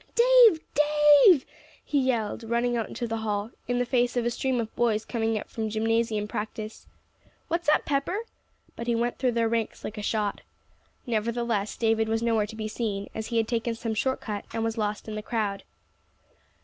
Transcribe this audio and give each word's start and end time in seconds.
"Dave 0.15 0.61
Dave!" 1.27 1.45
he 1.85 1.99
yelled, 1.99 2.41
running 2.43 2.75
out 2.75 2.87
into 2.89 3.07
the 3.07 3.17
hall, 3.17 3.51
in 3.67 3.77
the 3.77 3.85
face 3.85 4.17
of 4.17 4.25
a 4.25 4.31
stream 4.31 4.59
of 4.59 4.75
boys 4.75 5.05
coming 5.05 5.37
up 5.37 5.47
from 5.47 5.69
gymnasium 5.69 6.27
practice. 6.27 6.87
"What's 7.49 7.69
up, 7.69 7.85
Pepper?" 7.85 8.21
But 8.75 8.87
he 8.87 8.95
went 8.95 9.19
through 9.19 9.33
their 9.33 9.47
ranks 9.47 9.83
like 9.83 9.99
a 9.99 10.01
shot. 10.01 10.41
Nevertheless 11.05 11.77
David 11.77 12.09
was 12.09 12.23
nowhere 12.23 12.47
to 12.47 12.55
be 12.55 12.67
seen, 12.67 13.11
as 13.13 13.27
he 13.27 13.37
had 13.37 13.47
taken 13.47 13.75
some 13.75 13.93
short 13.93 14.21
cut, 14.21 14.45
and 14.51 14.63
was 14.63 14.75
lost 14.75 15.07
in 15.07 15.13
the 15.13 15.21
crowd. 15.21 15.61